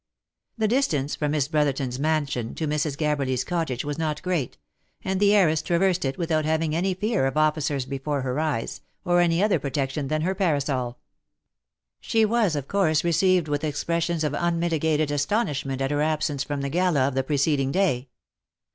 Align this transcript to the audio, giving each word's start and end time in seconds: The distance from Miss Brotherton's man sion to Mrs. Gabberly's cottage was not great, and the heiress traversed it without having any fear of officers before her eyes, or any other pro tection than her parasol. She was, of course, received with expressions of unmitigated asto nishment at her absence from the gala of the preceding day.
The 0.57 0.67
distance 0.67 1.13
from 1.15 1.33
Miss 1.33 1.47
Brotherton's 1.47 1.99
man 1.99 2.25
sion 2.25 2.55
to 2.55 2.67
Mrs. 2.67 2.97
Gabberly's 2.97 3.43
cottage 3.43 3.85
was 3.85 3.99
not 3.99 4.19
great, 4.23 4.57
and 5.03 5.19
the 5.19 5.35
heiress 5.35 5.61
traversed 5.61 6.05
it 6.05 6.17
without 6.17 6.43
having 6.43 6.75
any 6.75 6.95
fear 6.95 7.27
of 7.27 7.37
officers 7.37 7.85
before 7.85 8.23
her 8.23 8.39
eyes, 8.39 8.81
or 9.05 9.19
any 9.21 9.43
other 9.43 9.59
pro 9.59 9.69
tection 9.69 10.09
than 10.09 10.23
her 10.23 10.33
parasol. 10.33 10.97
She 11.99 12.25
was, 12.25 12.55
of 12.55 12.67
course, 12.67 13.03
received 13.03 13.47
with 13.47 13.63
expressions 13.63 14.23
of 14.23 14.33
unmitigated 14.33 15.09
asto 15.09 15.45
nishment 15.45 15.81
at 15.81 15.91
her 15.91 16.01
absence 16.01 16.43
from 16.43 16.61
the 16.61 16.69
gala 16.69 17.07
of 17.07 17.13
the 17.13 17.21
preceding 17.23 17.71
day. 17.71 18.07